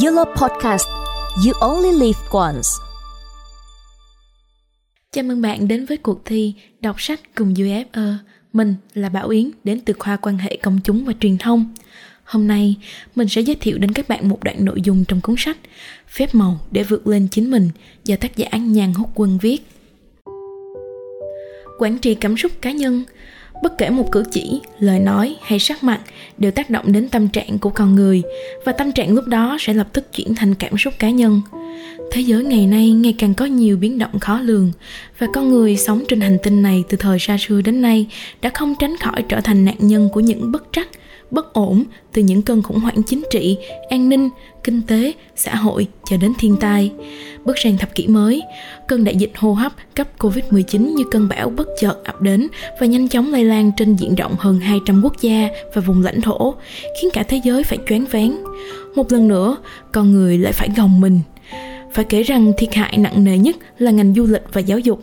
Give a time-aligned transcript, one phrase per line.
[0.00, 0.88] Yellow Podcast
[1.46, 2.68] You Only Live Once
[5.12, 8.14] Chào mừng bạn đến với cuộc thi đọc sách cùng UFO.
[8.52, 11.74] Mình là Bảo Yến đến từ khoa quan hệ công chúng và truyền thông.
[12.24, 12.76] Hôm nay,
[13.14, 15.56] mình sẽ giới thiệu đến các bạn một đoạn nội dung trong cuốn sách
[16.08, 17.70] Phép màu để vượt lên chính mình
[18.04, 19.66] do tác giả Nhàn Húc Quân viết.
[21.78, 23.04] Quản trị cảm xúc cá nhân
[23.62, 26.00] bất kể một cử chỉ, lời nói hay sắc mặt
[26.38, 28.22] đều tác động đến tâm trạng của con người,
[28.64, 31.40] và tâm trạng lúc đó sẽ lập tức chuyển thành cảm xúc cá nhân.
[32.12, 34.72] Thế giới ngày nay ngày càng có nhiều biến động khó lường,
[35.18, 38.06] và con người sống trên hành tinh này từ thời xa xưa đến nay
[38.42, 40.88] đã không tránh khỏi trở thành nạn nhân của những bất trắc
[41.32, 44.28] bất ổn từ những cơn khủng hoảng chính trị, an ninh,
[44.64, 46.92] kinh tế, xã hội cho đến thiên tai.
[47.44, 48.42] Bước sang thập kỷ mới,
[48.88, 52.48] cơn đại dịch hô hấp cấp Covid-19 như cơn bão bất chợt ập đến
[52.80, 56.20] và nhanh chóng lây lan trên diện rộng hơn 200 quốc gia và vùng lãnh
[56.20, 56.54] thổ,
[57.00, 58.44] khiến cả thế giới phải choáng váng.
[58.94, 59.56] Một lần nữa,
[59.92, 61.20] con người lại phải gồng mình.
[61.92, 65.02] Phải kể rằng thiệt hại nặng nề nhất là ngành du lịch và giáo dục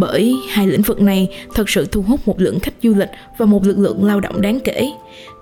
[0.00, 3.46] bởi hai lĩnh vực này thật sự thu hút một lượng khách du lịch và
[3.46, 4.90] một lực lượng lao động đáng kể.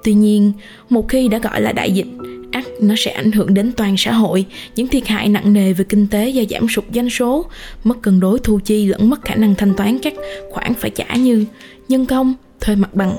[0.04, 0.52] Tuy nhiên,
[0.88, 2.06] một khi đã gọi là đại dịch,
[2.52, 4.44] ắt nó sẽ ảnh hưởng đến toàn xã hội,
[4.76, 7.46] những thiệt hại nặng nề về kinh tế do giảm sụt doanh số,
[7.84, 10.14] mất cân đối thu chi lẫn mất khả năng thanh toán các
[10.50, 11.44] khoản phải trả như
[11.88, 13.16] nhân công, thuê mặt bằng,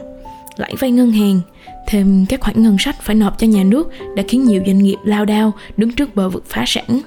[0.58, 1.42] lãi vay ngân hàng,
[1.88, 4.98] thêm các khoản ngân sách phải nộp cho nhà nước đã khiến nhiều doanh nghiệp
[5.04, 7.02] lao đao đứng trước bờ vực phá sản.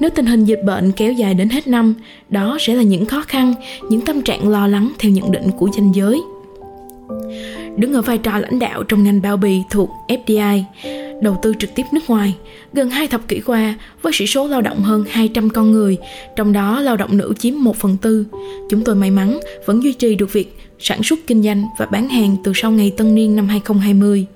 [0.00, 1.94] Nếu tình hình dịch bệnh kéo dài đến hết năm,
[2.28, 3.54] đó sẽ là những khó khăn,
[3.90, 6.20] những tâm trạng lo lắng theo nhận định của danh giới.
[7.76, 10.62] Đứng ở vai trò lãnh đạo trong ngành bao bì thuộc FDI,
[11.22, 12.34] đầu tư trực tiếp nước ngoài,
[12.72, 15.96] gần hai thập kỷ qua với sĩ số lao động hơn 200 con người,
[16.36, 18.26] trong đó lao động nữ chiếm 1 phần tư.
[18.70, 22.08] Chúng tôi may mắn vẫn duy trì được việc sản xuất kinh doanh và bán
[22.08, 24.26] hàng từ sau ngày tân niên năm 2020.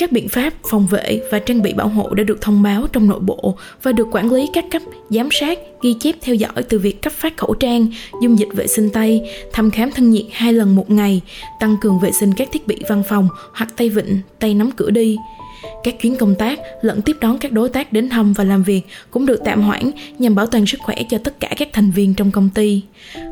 [0.00, 3.08] Các biện pháp phòng vệ và trang bị bảo hộ đã được thông báo trong
[3.08, 6.78] nội bộ và được quản lý các cấp giám sát, ghi chép theo dõi từ
[6.78, 7.86] việc cấp phát khẩu trang,
[8.22, 11.20] dung dịch vệ sinh tay, thăm khám thân nhiệt hai lần một ngày,
[11.60, 14.90] tăng cường vệ sinh các thiết bị văn phòng hoặc tay vịn, tay nắm cửa
[14.90, 15.16] đi.
[15.84, 18.82] Các chuyến công tác lẫn tiếp đón các đối tác đến thăm và làm việc
[19.10, 22.14] cũng được tạm hoãn nhằm bảo toàn sức khỏe cho tất cả các thành viên
[22.14, 22.82] trong công ty.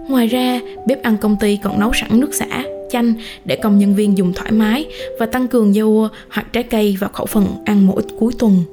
[0.09, 3.95] Ngoài ra, bếp ăn công ty còn nấu sẵn nước xả, chanh để công nhân
[3.95, 4.87] viên dùng thoải mái
[5.19, 8.65] và tăng cường dâu hoặc trái cây vào khẩu phần ăn mỗi cuối tuần.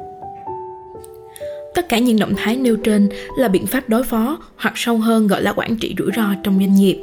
[1.76, 5.28] Tất cả những động thái nêu trên là biện pháp đối phó hoặc sâu hơn
[5.28, 7.00] gọi là quản trị rủi ro trong doanh nghiệp.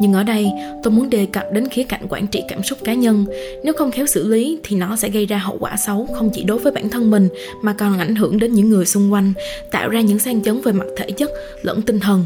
[0.00, 0.46] Nhưng ở đây,
[0.82, 3.26] tôi muốn đề cập đến khía cạnh quản trị cảm xúc cá nhân.
[3.64, 6.44] Nếu không khéo xử lý thì nó sẽ gây ra hậu quả xấu không chỉ
[6.44, 7.28] đối với bản thân mình
[7.62, 9.32] mà còn ảnh hưởng đến những người xung quanh,
[9.70, 11.30] tạo ra những sang chấn về mặt thể chất
[11.62, 12.24] lẫn tinh thần.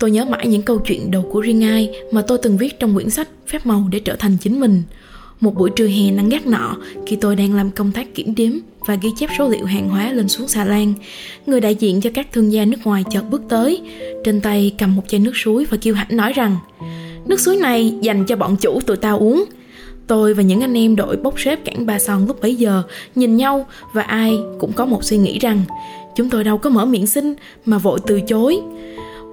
[0.00, 2.94] Tôi nhớ mãi những câu chuyện đầu của riêng ai mà tôi từng viết trong
[2.94, 4.82] quyển sách Phép màu để trở thành chính mình.
[5.40, 8.52] Một buổi trưa hè nắng gắt nọ, khi tôi đang làm công tác kiểm đếm
[8.86, 10.94] và ghi chép số liệu hàng hóa lên xuống xà lan,
[11.46, 13.80] người đại diện cho các thương gia nước ngoài chợt bước tới,
[14.24, 16.56] trên tay cầm một chai nước suối và kêu hãnh nói rằng
[17.26, 19.44] Nước suối này dành cho bọn chủ tụi tao uống.
[20.06, 22.82] Tôi và những anh em đội bốc xếp cảng Ba Son lúc bấy giờ
[23.14, 25.62] nhìn nhau và ai cũng có một suy nghĩ rằng
[26.16, 27.34] chúng tôi đâu có mở miệng xin
[27.64, 28.60] mà vội từ chối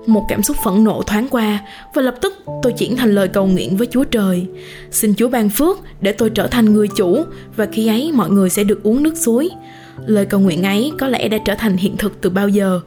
[0.08, 1.60] một cảm xúc phẫn nộ thoáng qua
[1.94, 4.46] và lập tức tôi chuyển thành lời cầu nguyện với Chúa Trời.
[4.92, 7.24] Xin Chúa ban phước để tôi trở thành người chủ
[7.56, 9.50] và khi ấy mọi người sẽ được uống nước suối.
[10.06, 12.82] Lời cầu nguyện ấy có lẽ đã trở thành hiện thực từ bao giờ.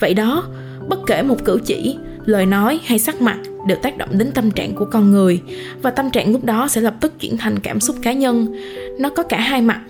[0.00, 0.44] Vậy đó,
[0.88, 4.50] bất kể một cử chỉ, lời nói hay sắc mặt đều tác động đến tâm
[4.50, 5.40] trạng của con người
[5.82, 8.54] và tâm trạng lúc đó sẽ lập tức chuyển thành cảm xúc cá nhân.
[8.98, 9.80] Nó có cả hai mặt,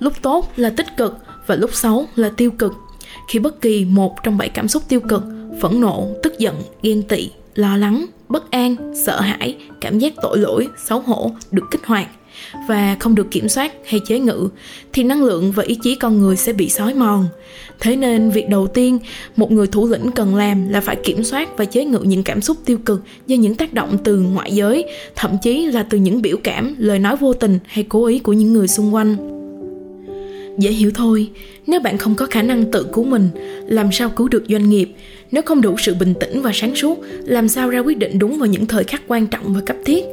[0.00, 1.16] lúc tốt là tích cực
[1.46, 2.72] và lúc xấu là tiêu cực.
[3.28, 5.22] Khi bất kỳ một trong bảy cảm xúc tiêu cực
[5.60, 8.76] phẫn nộ, tức giận, ghen tị, lo lắng, bất an,
[9.06, 12.08] sợ hãi, cảm giác tội lỗi, xấu hổ được kích hoạt
[12.68, 14.48] và không được kiểm soát hay chế ngự,
[14.92, 17.28] thì năng lượng và ý chí con người sẽ bị xói mòn.
[17.80, 18.98] Thế nên việc đầu tiên
[19.36, 22.40] một người thủ lĩnh cần làm là phải kiểm soát và chế ngự những cảm
[22.40, 24.84] xúc tiêu cực do những tác động từ ngoại giới,
[25.16, 28.32] thậm chí là từ những biểu cảm, lời nói vô tình hay cố ý của
[28.32, 29.16] những người xung quanh.
[30.58, 31.30] Dễ hiểu thôi
[31.68, 33.28] nếu bạn không có khả năng tự cứu mình,
[33.66, 34.94] làm sao cứu được doanh nghiệp?
[35.30, 38.38] Nếu không đủ sự bình tĩnh và sáng suốt, làm sao ra quyết định đúng
[38.38, 40.04] vào những thời khắc quan trọng và cấp thiết?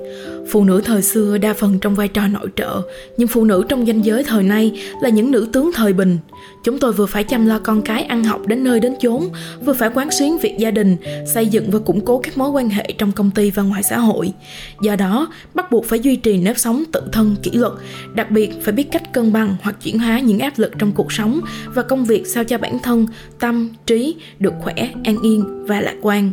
[0.52, 2.82] Phụ nữ thời xưa đa phần trong vai trò nội trợ,
[3.18, 6.18] nhưng phụ nữ trong danh giới thời nay là những nữ tướng thời bình.
[6.64, 9.30] Chúng tôi vừa phải chăm lo con cái ăn học đến nơi đến chốn,
[9.66, 10.98] vừa phải quán xuyến việc gia đình,
[11.34, 13.98] xây dựng và củng cố các mối quan hệ trong công ty và ngoài xã
[13.98, 14.34] hội.
[14.82, 17.74] Do đó, bắt buộc phải duy trì nếp sống tự thân, kỷ luật,
[18.14, 21.12] đặc biệt phải biết cách cân bằng hoặc chuyển hóa những áp lực trong cuộc
[21.12, 21.42] sống
[21.74, 23.08] và công việc sao cho bản thân
[23.40, 26.32] tâm trí được khỏe an yên và lạc quan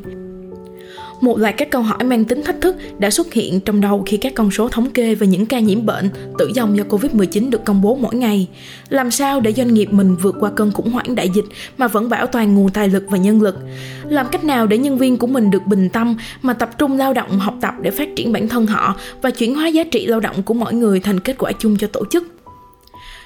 [1.23, 4.17] một loạt các câu hỏi mang tính thách thức đã xuất hiện trong đầu khi
[4.17, 7.65] các con số thống kê về những ca nhiễm bệnh, tử vong do Covid-19 được
[7.65, 8.49] công bố mỗi ngày.
[8.89, 11.45] Làm sao để doanh nghiệp mình vượt qua cơn khủng hoảng đại dịch
[11.79, 13.59] mà vẫn bảo toàn nguồn tài lực và nhân lực?
[14.05, 17.13] Làm cách nào để nhân viên của mình được bình tâm mà tập trung lao
[17.13, 20.21] động học tập để phát triển bản thân họ và chuyển hóa giá trị lao
[20.21, 22.42] động của mọi người thành kết quả chung cho tổ chức?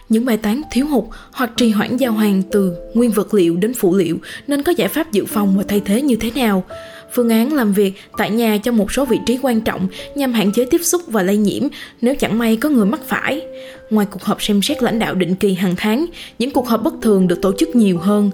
[0.08, 3.74] Những bài toán thiếu hụt hoặc trì hoãn giao hàng từ nguyên vật liệu đến
[3.74, 6.64] phụ liệu nên có giải pháp dự phòng và thay thế như thế nào
[7.12, 10.52] phương án làm việc tại nhà cho một số vị trí quan trọng nhằm hạn
[10.52, 11.62] chế tiếp xúc và lây nhiễm
[12.00, 13.42] nếu chẳng may có người mắc phải.
[13.90, 16.06] Ngoài cuộc họp xem xét lãnh đạo định kỳ hàng tháng,
[16.38, 18.30] những cuộc họp bất thường được tổ chức nhiều hơn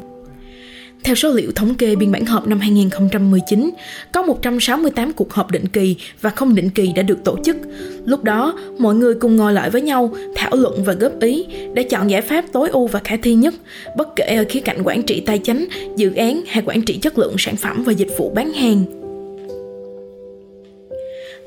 [1.04, 3.70] theo số liệu thống kê biên bản họp năm 2019,
[4.12, 7.56] có 168 cuộc họp định kỳ và không định kỳ đã được tổ chức.
[8.04, 11.82] Lúc đó, mọi người cùng ngồi lại với nhau, thảo luận và góp ý để
[11.82, 13.54] chọn giải pháp tối ưu và khả thi nhất,
[13.96, 17.19] bất kể ở khía cạnh quản trị tài chính, dự án hay quản trị chất
[17.19, 18.84] lượng sản phẩm và dịch vụ bán hàng.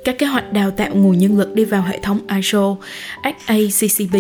[0.06, 2.78] Các kế hoạch đào tạo nguồn nhân lực đi vào hệ thống ISO,
[3.24, 4.16] XACCP,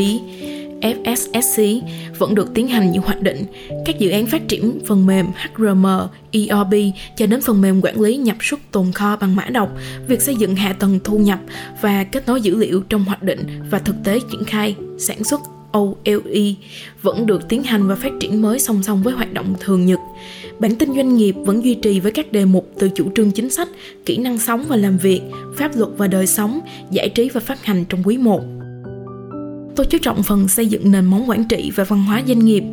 [0.81, 1.81] FSSC
[2.18, 3.45] vẫn được tiến hành như hoạch định.
[3.86, 5.86] Các dự án phát triển phần mềm HRM,
[6.31, 9.69] ERP cho đến phần mềm quản lý nhập xuất tồn kho bằng mã độc,
[10.07, 11.39] việc xây dựng hạ tầng thu nhập
[11.81, 15.42] và kết nối dữ liệu trong hoạch định và thực tế triển khai, sản xuất
[15.77, 16.54] OLE
[17.01, 20.00] vẫn được tiến hành và phát triển mới song song với hoạt động thường nhật.
[20.60, 23.50] Bản tin doanh nghiệp vẫn duy trì với các đề mục từ chủ trương chính
[23.50, 23.68] sách,
[24.06, 25.22] kỹ năng sống và làm việc,
[25.57, 26.60] pháp luật và đời sống,
[26.92, 28.42] giải trí và phát hành trong quý 1
[29.75, 32.63] tôi chú trọng phần xây dựng nền móng quản trị và văn hóa doanh nghiệp.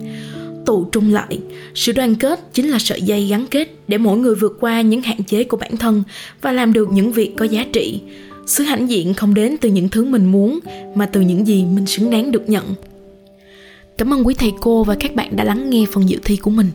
[0.67, 1.39] Tụ trung lại,
[1.75, 5.03] sự đoàn kết chính là sợi dây gắn kết để mỗi người vượt qua những
[5.03, 6.03] hạn chế của bản thân
[6.41, 8.01] và làm được những việc có giá trị.
[8.47, 10.59] Sự hãnh diện không đến từ những thứ mình muốn,
[10.95, 12.65] mà từ những gì mình xứng đáng được nhận.
[13.99, 16.51] Cảm ơn quý thầy cô và các bạn đã lắng nghe phần dự thi của
[16.51, 16.71] mình.